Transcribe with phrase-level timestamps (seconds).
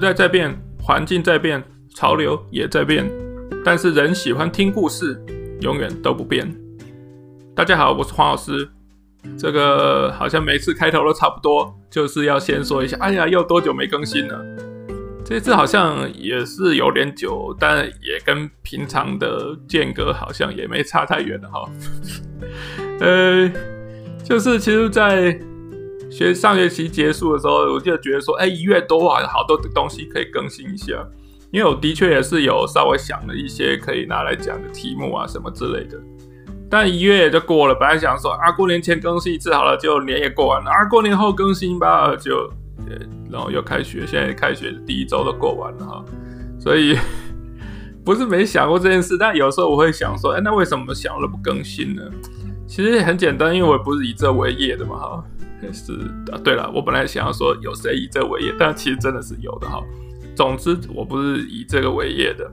[0.00, 1.62] 代在变，环境在变，
[1.94, 3.06] 潮流也在变，
[3.62, 5.22] 但是人喜欢听故事，
[5.60, 6.50] 永远都不变。
[7.54, 8.66] 大家好，我是黄老师。
[9.38, 14.42] 这个好像每次开头都差不多，就是要先说一下，哎呀，又多久没更新了？
[15.22, 21.70] 这次好像也是有点久，但也跟平常的间隔好像也没差太远了哈。
[23.00, 23.52] 呃，
[24.24, 25.38] 就是其实，在。
[26.10, 31.06] 学上学期结束的时候，我就觉得说，哎，一月多啊，好多东西可以更新一下。
[31.52, 35.98] 因为我的确也是有稍微想了一些可以拿来讲的题目啊，什么之类的。
[36.70, 42.48] 但一月也就过了，本来想说啊，过年前更新一次好了，就年也过完了，啊，过年后更新吧，就，
[43.28, 46.04] 然后又开学，现在开学第一周都过完了哈。
[46.60, 46.96] 所以
[48.04, 52.02] 不是没想过这件事，但有时候我会想说，哎，那为什么想了不更新呢？
[52.68, 55.24] 其实很简单，因为我不是以这为业的嘛，哈。
[55.72, 55.92] 是
[56.32, 59.82] 啊，对了，我本来想要说有谁以这为业，但其实真的是有的哈。
[60.34, 62.50] 总之，我不是以这个为业的。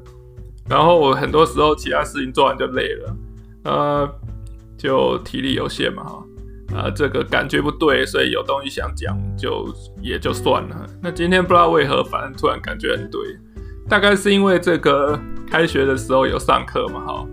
[0.70, 3.18] 然后我很多时候其他事情做完就累了，
[3.64, 4.10] 呃，
[4.78, 6.24] 就体力有限嘛哈。
[6.76, 10.86] 啊，这个感觉不对，所以有东西想讲就也就算了。
[11.02, 13.22] 那今天不知道为何，反正突然感觉很对，
[13.88, 15.18] 大概是因为这个
[15.50, 17.26] 开学的时候有上课嘛哈。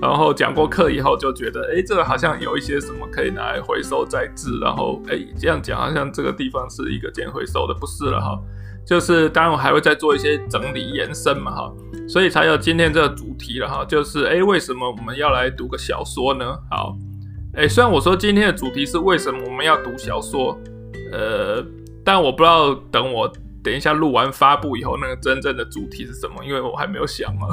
[0.00, 4.58] 然后讲过课以后就觉得，哎，这个好像有一些什么可以拿来回收再制。
[4.60, 8.38] 然后，哎，这样讲好像这个地方是一个捡回收的，不是了哈。
[8.86, 11.72] 就是当然我还会再做一些整理延伸嘛哈，
[12.08, 13.84] 所以才有今天这个主题了哈。
[13.84, 16.56] 就是哎，为什么我们要来读个小说呢？
[16.70, 16.96] 好，
[17.54, 20.56] 哎，虽然我说今天的主题是为什么我们要读小说，
[21.10, 21.64] 呃，
[22.04, 23.28] 但我不知道等我
[23.64, 27.48] 等一下录完发布以后，那个真正的主题是什么，因为我还没有想嘛。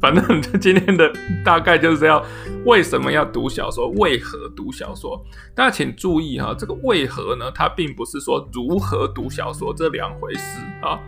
[0.00, 1.10] 反正今天的
[1.44, 2.22] 大概就是要
[2.64, 5.18] 为什么要读小说，为何读小说？
[5.54, 7.50] 大家请注意哈，这个为何呢？
[7.54, 11.00] 它并不是说如何读小说这两回事啊。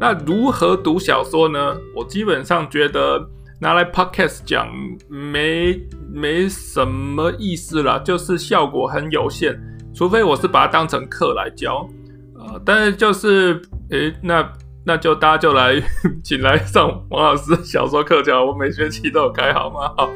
[0.00, 1.76] 那如何读小说呢？
[1.94, 3.28] 我基本上觉得
[3.60, 4.68] 拿来 podcast 讲
[5.08, 5.78] 没
[6.10, 9.60] 没什么意思啦，就是效果很有限，
[9.92, 11.86] 除非我是把它当成课来教
[12.34, 12.58] 啊。
[12.64, 14.50] 但是就是诶，那。
[14.82, 15.80] 那就大家就来，
[16.24, 19.92] 请来上王老师小说课教，我每学期都有开，好吗？
[19.96, 20.10] 好，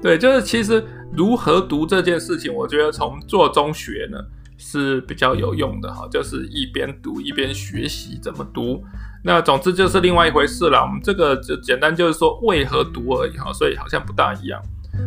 [0.00, 0.82] 对，就是其实
[1.12, 4.18] 如何读这件事情，我觉得从做中学呢
[4.56, 8.82] 是比较有用的哈，就是一边读一边学习怎么读。
[9.24, 10.82] 那总之就是另外一回事了。
[10.82, 14.62] 我们这个就简单就是说为何读而已哈，所以好像不大一样。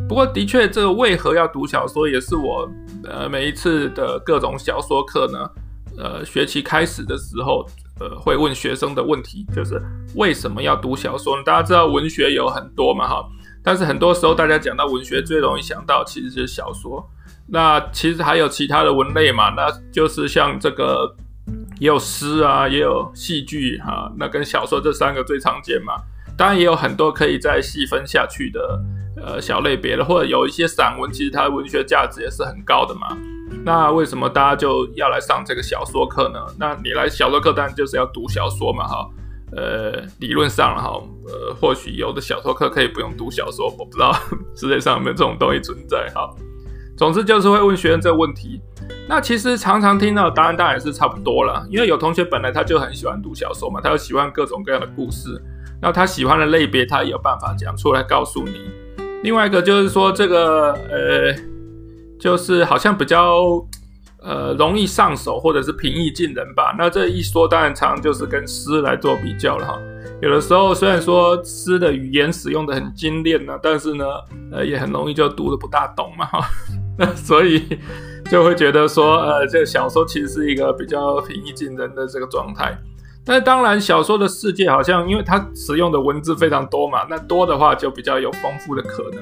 [0.09, 2.69] 不过的确，这个为何要读小说，也是我
[3.05, 5.49] 呃每一次的各种小说课呢，
[5.97, 7.65] 呃学期开始的时候。
[7.99, 9.81] 呃，会问学生的问题就是
[10.15, 11.43] 为什么要读小说呢？
[11.43, 13.25] 大家知道文学有很多嘛，哈，
[13.63, 17.07] 但是很多时候大家讲到文学，最容易想到其实就是小说。
[17.49, 21.15] 那其实还有其他的文类嘛，那就是像这个
[21.79, 25.93] 也有诗啊，也有戏剧哈，那跟小说这三个最常见嘛。
[26.37, 28.79] 当然也有很多可以再细分下去的
[29.21, 33.17] 呃小类别的，或者有一些散文，其实它的文学价值也是很高的嘛。
[33.63, 36.39] 那为什么大家就要来上这个小说课呢？
[36.59, 39.09] 那你来小说课当然就是要读小说嘛，哈，
[39.55, 44.13] 呃，理论上哈，呃，或许有的小说课可以不用读小说，我不知道
[44.55, 46.29] 世界上有没有这种东西存在，哈。
[46.97, 48.59] 总之就是会问学生这个问题。
[49.07, 55.41] 那其实常常听到的答案当然是差不多了，因为有同学本来他就很喜欢读小说嘛，他就喜欢各种各样的故事，
[55.81, 58.86] 那他喜欢的类别他也有办法讲出来告诉你。
[59.23, 61.35] 另外一个就是说这个呃。
[62.19, 63.63] 就是好像比较
[64.23, 66.73] 呃容易上手，或者是平易近人吧。
[66.75, 69.79] 那这一说当然常就是跟诗来做比较了哈。
[70.19, 74.03] 有的时候虽然说诗的语言使用的很精炼呢，但是呢
[74.51, 76.39] 呃也很容易就读的不大懂嘛哈。
[76.97, 77.63] 那所以
[78.31, 82.75] 就会觉得说呃这个小说其实是一个比较平易近人的这个状态。
[83.27, 89.21] 但是当然，小说的世界好像，因为它使用的文字非常多嘛，那多的话就比较有丰富的可能，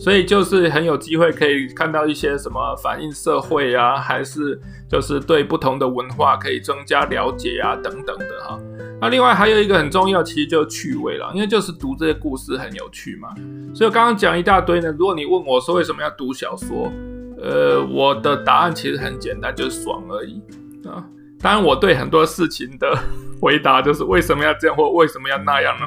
[0.00, 4.58] 所以就是很有机会可以看到一些什么反映社会啊，还是
[4.88, 8.58] 就是对不同的文化可以增加了解啊等等的哈。
[9.02, 13.34] 那另外还有一个很重要，其实就是趣味了，因为就是读这些故事很有趣嘛。
[13.74, 16.90] 所以我刚刚讲一大堆呢，如果你问我说为什么要读小说，
[17.38, 20.40] 呃，我的答案其实很简单，就是爽而已
[20.88, 21.04] 啊。
[21.42, 22.96] 当然，我对很多事情的
[23.40, 25.86] 回答就是为什么要这样或为什么要那样呢？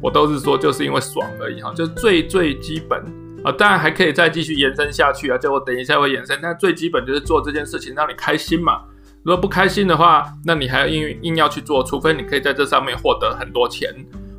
[0.00, 3.00] 我都是说就是因为爽而已哈，就是最最基本
[3.44, 3.52] 啊。
[3.52, 6.38] 当然还可以再继续延伸下去啊，就我等一下会延伸。
[6.42, 8.82] 但最基本就是做这件事情让你开心嘛。
[9.22, 13.92] 如果不开心的话，那你还要硬硬要去做，除非你可以在这上面获得很多钱，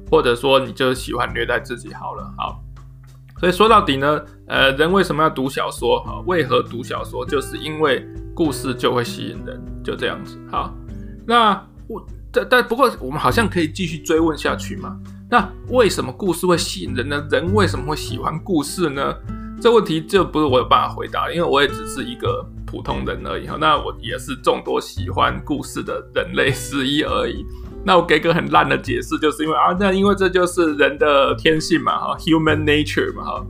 [0.09, 2.23] 或者说你就是喜欢虐待自己好了。
[2.37, 2.59] 好，
[3.39, 5.99] 所以说到底呢，呃，人为什么要读小说？
[6.03, 7.25] 哈，为何读小说？
[7.25, 8.07] 就是因为。
[8.37, 10.37] 故事就会吸引人，就这样子。
[10.51, 10.71] 好，
[11.25, 14.95] 那我但但不过我们好像可以继续追问下去嘛？
[15.27, 17.27] 那为什么故事会吸引人呢？
[17.31, 19.15] 人为什么会喜欢故事呢？
[19.59, 23.57] 这问题就不是我有办法回答，因为我也只是一个普通人而已哈。
[23.59, 27.43] 那我也是众多喜欢故事的人类之一而已。
[27.87, 33.45] 那我给个很烂的解释，就是因为啊，那因为这就是人的天性嘛哈，human nature 嘛哈。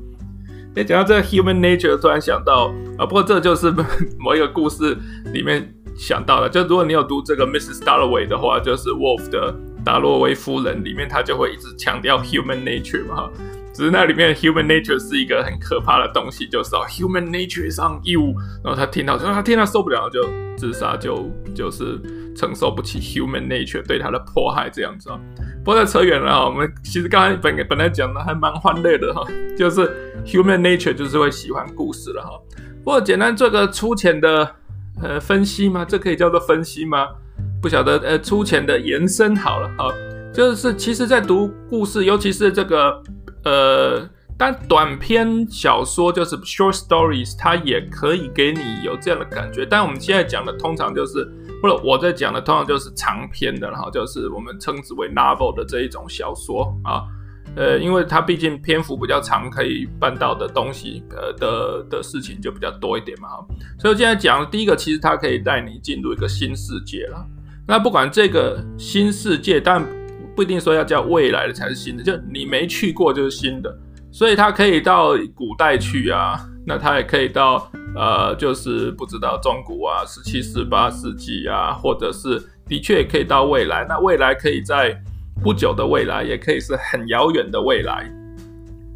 [0.75, 3.73] 诶，讲到这个 human nature，突然想到啊，不过这就是
[4.21, 4.95] 某一个故事
[5.33, 6.47] 里面想到的。
[6.47, 7.79] 就如果你有读这个 Mrs.
[7.83, 9.51] Dalloway 的话，就是 Wolf 的
[9.83, 13.31] 达洛维夫人里面，他就会一直强调 human nature 嘛哈。
[13.77, 18.33] 只是那里面 human nature 是一个很可怕的东西，就是、哦、human nature is on you，
[18.63, 20.27] 然后他听到，说他听到受不了就
[20.57, 22.01] 自杀，就就是
[22.35, 25.19] 承受不起 human nature 对他的迫害这样子啊。
[25.63, 29.23] 不过扯远了啊，我们其实刚才本本来讲的还蛮欢乐的哈，
[29.55, 29.81] 就是
[30.25, 32.31] human nature 就是会喜欢故事了哈。
[32.83, 34.55] 不过简单做个粗浅的
[35.03, 35.85] 呃分析吗？
[35.87, 37.09] 这可以叫做分析吗？
[37.61, 39.93] 不晓得呃粗浅的延伸好了哈，
[40.33, 43.03] 就是其实在读故事，尤其是这个
[43.43, 49.65] 呃，但短篇小说就是 short stories，它也可以给你有这样的感觉。
[49.65, 51.27] 但我们现在讲的通常就是。
[51.59, 57.01] 或者我在讲的通常就是长篇的，然后就是我们称之为 novel 的这一种小说啊，
[57.55, 63.43] 呃，因为它毕竟篇幅比较长，可以办到的东西，呃的的事情就比较多一点嘛，哈。
[63.79, 67.25] 所以现在讲第一个，其实它可以带你进入一个新世界了。
[67.67, 69.83] 那不管这个新世界，但
[70.37, 73.77] 不一定说要叫未来的才是新的，就你没去过就是新的。
[74.11, 77.69] 所以它可以到古代去啊，那它也可以到。
[77.95, 83.87] 呃，就是不知道中古啊，十七、十八世纪啊，或者是的确也可以到未来。
[83.89, 84.95] 那未来可以在
[85.41, 88.07] 不久的未来，也可以是很遥远的未来，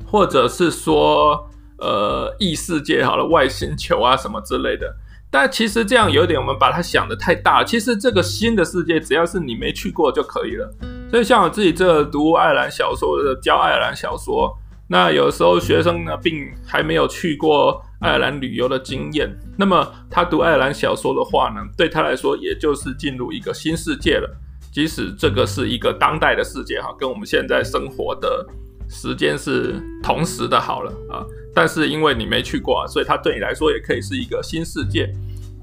[0.06, 1.50] 或者是说
[1.80, 4.94] 呃异世界好了，外星球啊什么之类的。
[5.32, 7.64] 但其实这样有点，我们把它想得太大。
[7.64, 10.72] 其实这个新的世界，只要是你没去过就可以了。
[11.12, 14.52] 所以像我自己这读爱尔兰小说的，教爱尔兰小说，
[14.88, 17.84] 那有时候学生呢，并还没有去过。
[18.00, 24.28] 爱尔兰旅游的经验，那么他读爱尔兰小说的话呢，对他来说也就是进入一个新世界了。
[24.72, 28.44] 即使这个是一个当代的世界哈，跟我们现在生活的
[28.90, 31.24] 时间是同时的，好了啊。
[31.54, 35.08] 但是因为你没去过，所以他对你来说也可以是一个新世界。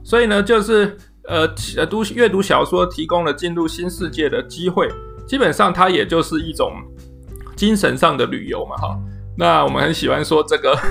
[0.05, 1.41] 所以呢，就是呃
[1.77, 4.89] 呃读阅读小说提供了进入新世界的机会，
[5.29, 6.73] 基本上它也就是一种
[7.55, 8.99] 精神上的旅游嘛哈。
[9.37, 10.77] 那我们很喜欢说这个。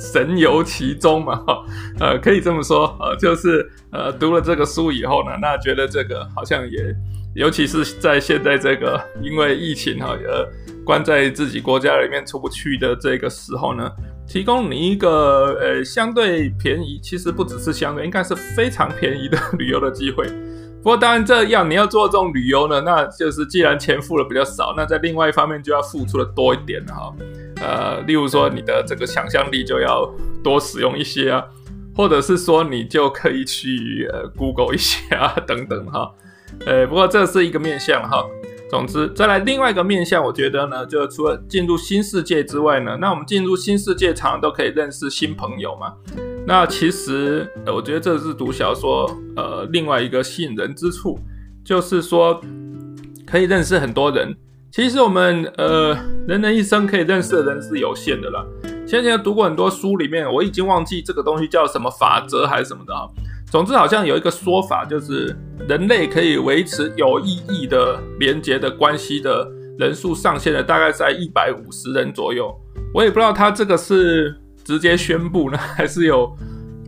[0.00, 1.64] 神游其中嘛，哈，
[1.98, 6.94] 呃，可以这么说，呃，就是呃，读了这个书以后呢，那觉得这个好像也，
[7.34, 10.48] 尤其是在现在这个因为疫情哈，呃，
[10.84, 13.90] 关在自己国家里面出不去的这个时候呢，
[14.24, 20.28] 提供你一个呃相对便宜，其实不只是相对，应该是非常便宜的旅游的机会。
[20.80, 27.12] 不过当然这样，你要做这种旅游呢，那就是既然钱付的比较少，那在另外一方面就要付出的多一点哈。
[27.60, 30.08] 呃，例如说你的这个想象力就要
[30.42, 31.44] 多使用一些啊，
[31.96, 36.10] 或者是说你就可以去呃 Google 一些啊等等哈。
[36.64, 38.24] 呃，不过这是一个面向哈。
[38.70, 45.94] 总之，再来另外一个面向，我觉得呢，就除了进入新世界之外呢，那我们进入新世界常常都可以认识新朋友嘛。
[46.48, 51.18] 那其实，我觉得这是读小说呃另外一个吸引人之处，
[51.62, 52.40] 就是说
[53.26, 54.34] 可以认识很多人。
[54.72, 55.94] 其实我们呃，
[56.26, 58.42] 人的一生可以认识的人是有限的啦。
[58.86, 63.06] 先前读过很多书，里面我已经忘记这个东西叫什么法则还是什么的哈。
[63.50, 65.36] 总之好像有一个说法，就是
[65.68, 69.46] 人类可以维持有意义的连接的关系的
[69.78, 72.50] 人数上限的大概在一百五十人左右。
[72.94, 74.34] 我也不知道他这个是
[74.68, 76.36] 直接宣布呢，还是有。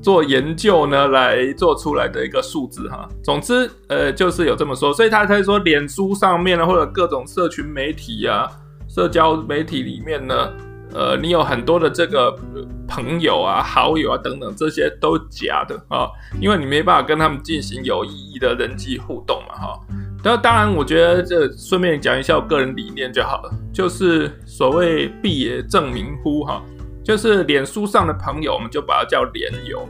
[0.03, 3.07] 做研究呢，来做出来的一个数字哈。
[3.23, 8.49] 总之，呃，就是有这么说，所以他才说，脸书上面呢，或者各种社群媒体啊、
[8.89, 10.35] 社交媒体里面呢，
[10.95, 12.35] 呃，你有很多的这个
[12.89, 16.09] 朋友啊、好友啊等等，这些都假的啊，
[16.41, 19.81] 因为你没办法跟他们进行有意义的人际互动嘛哈。
[20.25, 26.63] 那当然，我觉得这顺便讲一下我个人理念就好了，就是所谓必也证明乎哈。
[27.11, 29.85] 就是脸书上的朋友，我们就把它叫脸友。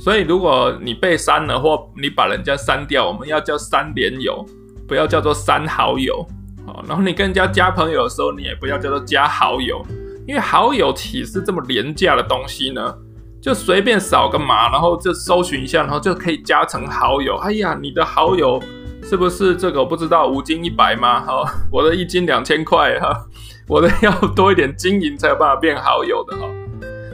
[0.00, 4.44] 所以如果你被删了，或你把人家删掉，我们要叫删脸友，
[4.88, 6.26] 不要叫做删好友。
[6.66, 9.80] 好，然后你跟人家加朋友的时候，你也不要叫做加好友，
[10.26, 12.92] 因为好友岂是这么廉价的东西呢？
[13.40, 17.36] 就随便扫个码，然后就搜寻一下，然后就可以加成好友。
[17.36, 18.60] 哎呀，你的好友
[19.04, 21.24] 是不是这个不知道五斤一百吗？
[21.24, 23.24] 好，我的一斤两千块哈。
[23.68, 26.46] 我的 要多一点经营才有办法变好友的哈，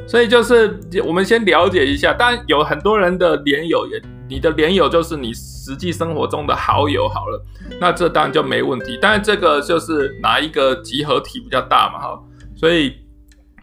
[0.07, 7.43] 所以就是我们先了解一下，当然有很多人的连友也你的连友就是你实际生活中的好友好了，
[7.81, 8.99] 那这当然就没问题。
[9.01, 12.21] 但是这个就是哪一个集合体比较大嘛，哈，
[12.55, 12.95] 所以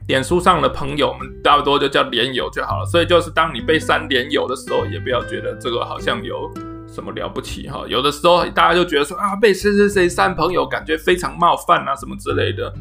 [0.08, 2.86] 脸书上的朋友我们大不多就叫连友就好了。
[2.86, 6.50] 所以就是当你被删连友的时候，也不要觉得这个好像有
[6.88, 7.84] 什么了不起哈。
[7.88, 12.74] 有的时候大家就觉得说啊，被谁谁谁删朋友，感觉非常冒犯啊什么之类的。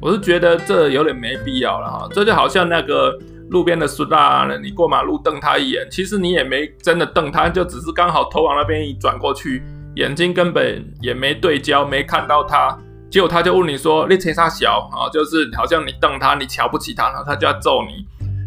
[0.00, 3.18] 我是觉得这有点没必要了哈，这就好像那个
[3.50, 9.62] 路边的苏大，你过马路瞪他一眼，其实你也没真的瞪他，就只是刚好头往那边一转过去，
[9.96, 12.74] 眼睛根本也没对焦，没看到他，
[13.10, 18.06] 结果他就问你说：“你扯啥小啊？”就是好像你瞪他，你瞧不起他，然后他就要揍你。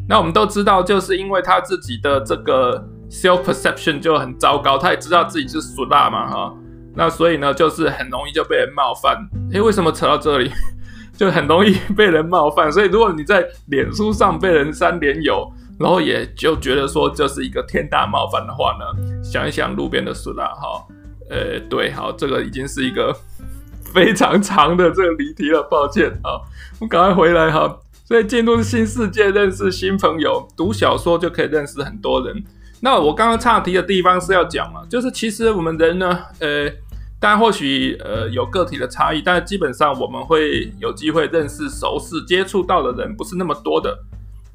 [0.10, 6.54] 那我们都知道，就是因为他自己的这个 self perception 就很糟糕，他也知道自己是苏大嘛哈，
[6.96, 9.18] 那所以呢，就是很容易就被人冒犯。
[9.52, 10.50] 诶，为什么扯到这里？
[11.24, 15.50] 就很容易被人冒犯，所以如果你在脸书上被人删连友，
[15.80, 20.86] 然后也就觉得说这是一个天大冒犯的话呢，想一想路边的苏拉哈，
[21.30, 23.16] 呃，对，好，这个已经是一个
[23.94, 26.44] 非常长的这个离题了，抱歉啊，
[26.82, 27.74] 我赶快回来哈。
[28.04, 32.44] 所以进入新世界，认识新朋友，读小说就可以认识很多人。
[32.82, 36.70] 那我刚刚岔题的地方是要讲嘛，就是其实我们人呢，呃。
[37.24, 43.98] 但或许呃有个体的差异，但是基本上我们会有机会认识、熟识、接触到的人不是那么多的。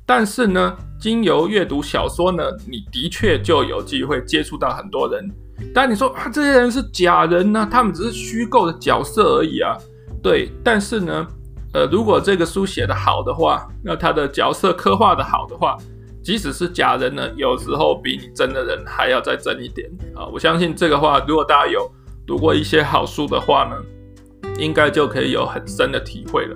[0.05, 5.31] 但是呢，经由阅读小说呢，你的确就有机会接触到很多人。
[5.75, 9.75] 但你说啊，这些人是假人呢、他们只是虚构的角色而已啊。
[10.23, 11.27] 对，但是呢，
[11.73, 15.75] 呃，如果这个书写得好的话，那他的角色刻画得好的话，
[16.23, 20.27] 即使是假人呢，有时候比你真的人还要再真一点啊。
[20.27, 21.91] 我相信这个话，如果大家有。
[22.29, 26.55] 读过一些好书的话呢，应该就可以有很深的体会了，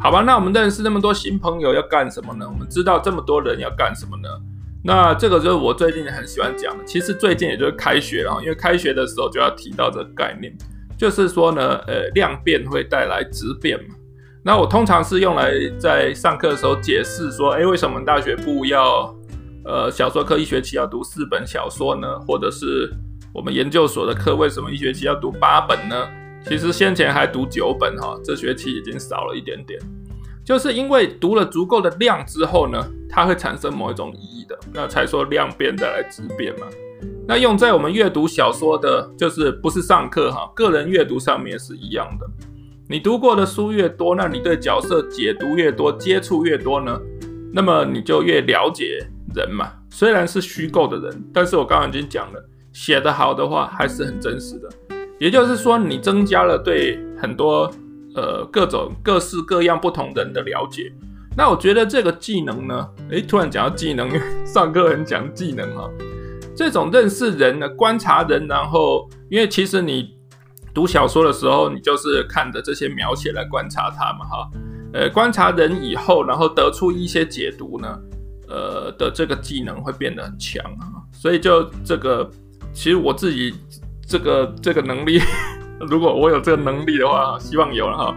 [0.00, 0.20] 好吧？
[0.20, 2.44] 那我们认识那么多新朋友要干什么呢？
[2.44, 4.28] 我们知道这么多人要干什么呢？
[4.84, 6.84] 那这个就是我最近很喜欢讲的。
[6.84, 10.52] 其实最近也就是开学了，因为开学的时候就要提到这个概念，
[10.98, 13.94] 就是说呢，呃，量变会带来质变嘛。
[14.42, 19.14] 那我通常是用来在上课的时候解释说，诶，为什么大学部要
[19.64, 22.18] 呃小说课一学期要读四本小说呢？
[22.26, 22.92] 或者是
[23.34, 26.06] 我们研究所的课为什么一学期要读八本呢？
[26.44, 29.80] 其实先前还读九本哈，这学期已经少了一点点，
[30.44, 36.66] 就是因为读了足够的量之后呢，它会产生某一种意义的，那才说量变带来质变嘛。
[37.26, 42.26] 那用在我们阅读小说的，就是不是上课哈，个人阅读上面是一样的。
[42.86, 47.00] 你读过的书越多，那你对角色解读越多，接触越多呢，
[47.50, 48.98] 那么你就越了解
[49.34, 49.72] 人嘛。
[49.88, 52.48] 虽然是虚构的人，但是我刚刚已经讲了。
[52.72, 54.68] 写得好的话，还是很真实的。
[55.18, 57.70] 也就是说，你增加了对很多
[58.14, 60.92] 呃各种各式各样不同人的了解。
[61.36, 64.10] 那我觉得这个技能呢，诶，突然讲到技能，
[64.44, 65.88] 上课很讲技能哈。
[66.56, 70.14] 这种认识人呢，观察人，然后因为其实你
[70.74, 74.50] 读小说的时候，你就是看着这些描写来观察他嘛哈。
[74.92, 77.98] 呃，观察人以后，然后得出一些解读呢，
[78.48, 80.98] 呃的这个技能会变得很强啊。
[81.12, 82.28] 所以就这个。
[82.72, 83.54] 其实我自己
[84.06, 85.20] 这个这个能力，
[85.88, 88.16] 如果我有这个能力的话，希望有了哈，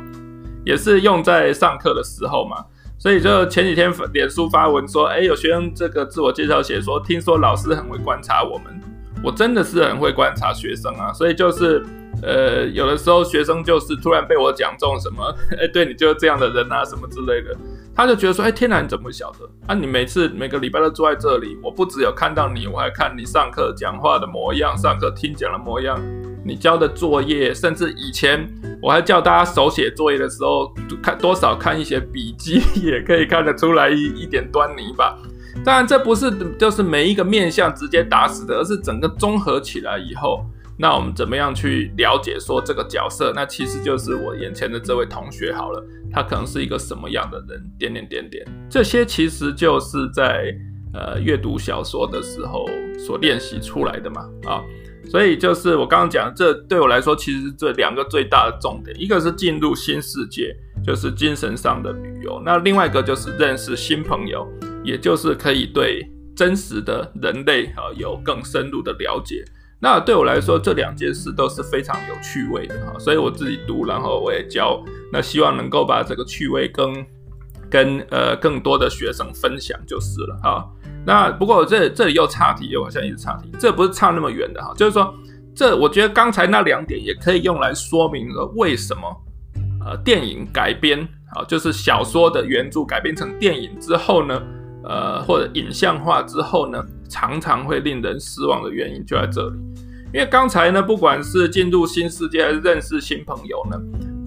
[0.65, 2.63] 也是用在上课的时候嘛。
[2.97, 8.81] 所以就前几天脸书发文说，哎，有学生这个自我介绍写说，听说老师很会观察我们，
[9.21, 11.11] 我真的是很会观察学生啊。
[11.11, 11.85] 所以就是
[12.23, 17.55] 呃，有的时候学生就是突然被我讲中什么， 哎，对你就是这样的人啊，什么之类的。
[17.95, 19.49] 他就觉得说：“哎，天哪，你怎么会晓得？
[19.67, 25.97] 啊，你每次每个礼拜都坐在这里，我不只有看到你，我还看你上课讲话的模样，上课听讲的模样，
[26.43, 28.45] 你交的作业，甚至以前
[28.81, 35.17] 我还叫大家手写作业的时候，看多少看一些笔记，也可以看得出来一一点端倪吧。
[35.63, 40.45] 当然，这不是就是每一个面向直接打死的，而是整个综合起来以后。”
[40.77, 43.31] 那我们怎么样去了解说这个角色？
[43.33, 47.71] 那其实就是我眼前的这位同学好了，他可能是一个什么样的人？
[47.79, 50.53] 点点点点，这些其实就是在
[50.93, 52.65] 呃阅读小说的时候
[52.99, 54.61] 所练习出来的嘛啊，
[55.09, 60.53] 所以就是我刚刚讲，这对我来说其实这两个最大的重点，一个是进入新世界，
[60.85, 64.45] 就是精神上的旅游；那另外一个就是认识新朋友，
[64.83, 66.05] 也就是可以对
[66.35, 69.45] 真实的人类啊有更深入的了解。
[69.85, 77.05] 那对我来说，这两件事都是非常有趣味的哈，所以我自己读，然后我也教，那希望能够把这个趣味跟
[77.69, 80.67] 跟呃更多的学生分享就是了哈。
[81.05, 85.13] 那不过这这里又岔题，又好像一直岔题，这不是差那么远的哈，就是说
[85.53, 89.01] 这我觉得刚才那两点也可以用来说明了为什么
[89.85, 94.41] 呃电影改编啊，就是小说的原著改编成电影之后呢，
[94.87, 99.57] 呃或者影像化之后呢，常常会令人失望的原因就在这里。
[100.13, 103.77] 因为刚才呢，不管是进入新世界还是认识新朋友呢，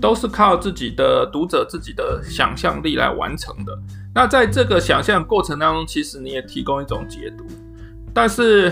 [0.00, 3.72] 都是靠自己的读者自己的想象力来完成的。
[4.14, 7.46] 那在这个想象过程当中，其实你也提供一种解读，
[8.12, 8.70] 但是，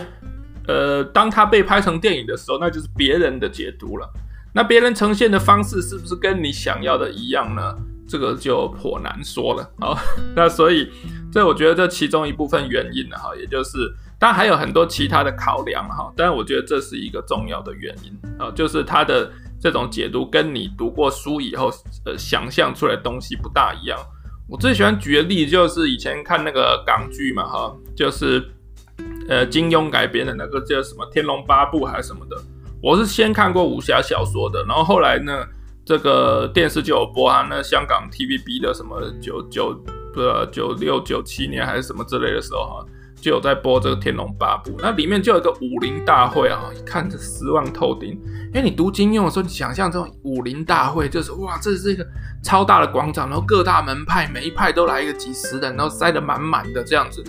[0.67, 4.07] 呃，当它被拍成电影的时候，那就是别人的解读了。
[4.53, 7.63] 那别人呈现的方式是不是跟你想要的一样呢？
[8.09, 9.71] 这个就颇难说了。
[9.81, 9.99] 好，
[10.35, 10.89] 那所以
[11.37, 21.71] 所以我觉得这其中一部分原因呢，哈，也就是当然还有很多其他的考量哈，但是我觉得这是一个重要的原因啊，就是它的这种解读跟你读过书以后
[22.07, 23.99] 呃想象出来的东西不大一样。
[24.49, 28.43] 我最喜欢举的例子就是以前看那个港剧嘛，哈，就是
[29.29, 32.43] 呃金庸改编的那个叫什么《天龙八部》还是什么的。
[32.83, 35.45] 我是先看过武侠小说的，然后后来呢，
[35.85, 39.79] 这个电视就有播啊，那香港 TVB 的什么九九
[40.17, 42.87] 不知道九六九七年还是什么之类的时候哈，
[43.21, 48.19] 就有在播这个《天龙八部》，那里面就有一个武林大会啊，看着失望透顶。
[48.47, 52.07] 因为你读金庸的时候，你想象这种武林大会就是哇，这是一个
[52.43, 57.23] 超大的广场，然后各大门派每一派都来一个几十人，然后塞得满满的这样子。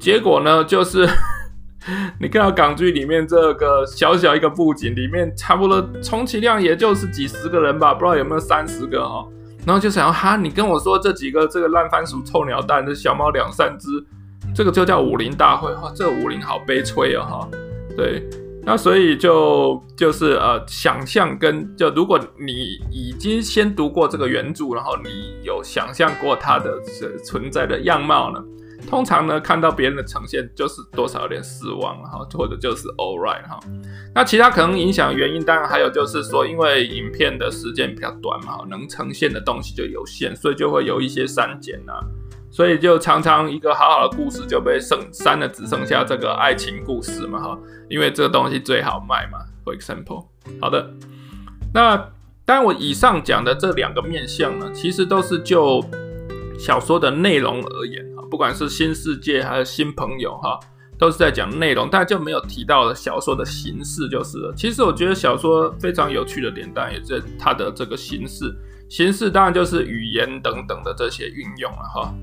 [0.00, 1.08] 结果呢，就是。
[2.20, 9.26] 你看到港剧里面这个小小一个布景，里面差不多充其量也就是几十个人吧，不知道有没有三十个哈。
[9.64, 13.88] 然后就想要哈，你跟我说这几个这个烂番薯、臭鸟蛋、这小猫两三只，
[14.54, 17.48] 这个就叫武林大会哈，这个武林好悲催啊哈。
[17.96, 18.28] 对，
[18.64, 26.80] 那所以就就是呃，想象跟就如果你已经先读过这个原著，然后你有想象过它的
[27.24, 28.42] 存在的样貌呢？
[28.88, 33.58] 通常呢，看到别人的呈现，就是多少有点失望哈，或者就是 all right 哈。
[34.14, 42.00] 那其他可能影响原因，当然还有就是说，因为影片的时间比较短嘛，能呈现的东西就有限，所以就会有一些删减啊。
[42.50, 49.38] 所以就常常一个好好的故事就被剩删了，只剩下这个爱情故事嘛哈，因为这个东西最好卖嘛。
[49.64, 50.26] For example，
[50.60, 50.90] 好的，
[51.72, 51.96] 那
[52.44, 55.82] 当然我以上讲的这两个面向呢，其实都是就
[56.58, 58.11] 小说的内容而言。
[58.32, 60.58] 不管是新世界还是新朋友哈，
[60.98, 64.54] 都是在讲内容，但就没有提到小说的形式就是了。
[64.56, 68.50] 其实我觉得小说非常有趣的点，当然也在它的这个形式。
[68.88, 72.14] 形式当然就是语言等等的这些运用了哈。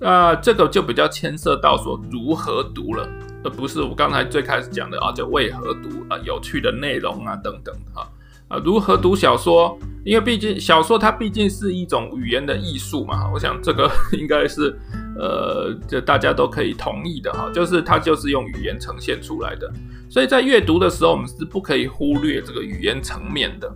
[0.00, 3.08] 那这个就比较牵涉到说如何读了，
[3.44, 8.10] 而不是我刚才最开始讲的啊，就为何读啊，有趣的内容啊等等哈。
[8.48, 9.78] 啊，如何读小说？
[10.04, 14.76] 因为毕竟小说它毕竟是一种语言的艺术嘛，我想这个 应该是
[15.18, 19.70] 呃，这大家都可以同意的哈，就是它就是用语言呈现出来的，
[20.08, 23.72] 所以在阅读的时候，我们是不可以忽略这个语言层面的。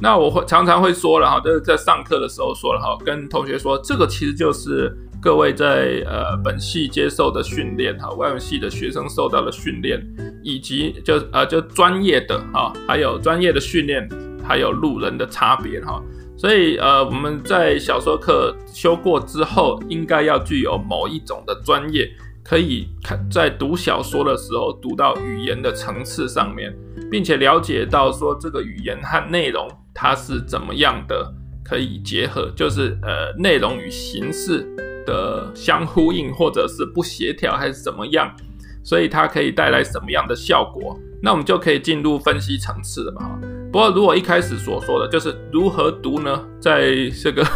[0.00, 10.00] 那我会常常会说了哈，就是在上课的时候说了哈，跟同学说，这个其实就是各位在呃本系接受的训练哈，外文系的学生受到的训练。
[10.42, 14.08] 以及就呃就专业的哈，还有专业的训练，
[14.42, 16.02] 还有路人的差别哈，
[16.40, 22.10] 所以呃我们在小说课修过之后，应该要具有某一种的专业，
[22.42, 26.74] 可以看在读小说的时候读到语言的层次上面，
[27.10, 31.30] 并且了解到说这个语言和内容它是怎么样的
[31.62, 34.66] 可以结合，就是呃内容与形式
[35.04, 38.34] 的相呼应，或者是不协调还是怎么样。
[38.82, 40.98] 所以它可以带来什么样的效果？
[41.22, 43.59] 那我们就可以进入分析层次了嘛。
[43.72, 46.44] 不过如果一开始所说的就是如何读呢？
[46.60, 47.46] 在这个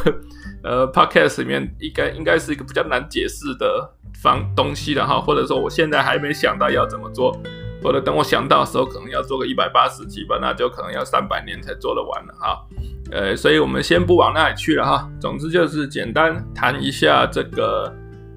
[0.63, 3.91] 呃 podcast 里面，应该应该是一个比较难解释的
[4.23, 5.21] 方东西的哈。
[5.21, 7.37] 或者说我现在还没想到要怎么做，
[7.83, 12.65] 或者等我想到的时候，可能要做个一百八十集吧，那就可能要三百年才做得完了哈。
[13.11, 15.11] 呃，所以我们先不往那里去了哈。
[15.21, 17.93] 总之就是简单谈一下这个。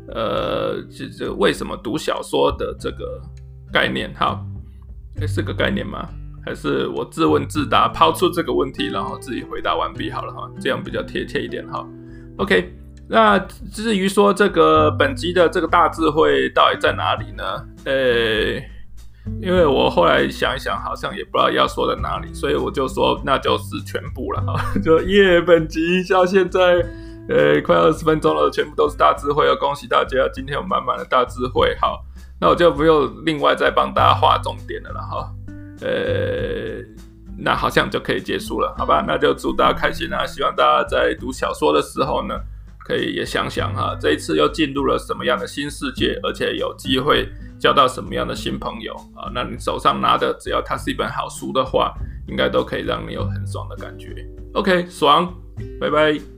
[0.10, 3.22] 呃，这这为什么读小说的这个
[3.74, 4.42] 概念，哈，
[5.20, 6.08] 诶，是个概念吗？
[6.48, 11.86] 还是我自问自答，抛出这个问题，然后自己回答完毕好了哈，这样比较贴切一点哈。
[12.38, 12.74] OK，
[13.10, 13.38] 那
[13.74, 17.44] 至于说这个本集的这个大智慧到底在哪里呢？
[17.84, 17.94] 呃，
[19.42, 26.86] 因为我后来想一想，好像也不知道要说在哪里，所以我就说那就是全部了哈， 就耶，本集到现在。
[27.30, 29.54] 呃，快二十分钟了，全部都是大智慧哦！
[29.60, 31.76] 恭喜大家，今天有满满的大智慧。
[31.78, 32.02] 好，
[32.40, 35.30] 那我就不用另外再帮大家画重点了了哈。
[35.82, 36.37] 呃，
[37.48, 39.02] 那好像就可以结束了，好吧？
[39.08, 40.26] 那就祝大家开心啊！
[40.26, 42.38] 希望大家在读小说的时候呢，
[42.86, 47.26] 可以也想想哈，这一次又进入了什么样的新世界，而且有机会
[47.58, 49.32] 交到什么样的新朋友啊？
[49.34, 51.94] 那你手上拿的，只要它是一本好书的话，
[52.28, 54.14] 应该都可以让你有很爽的感觉。
[54.54, 55.34] OK，爽，
[55.80, 56.37] 拜拜。